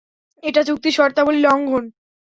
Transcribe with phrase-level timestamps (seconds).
[0.43, 1.83] এটা চুক্তির শর্তাবলী লঙ্ঘন।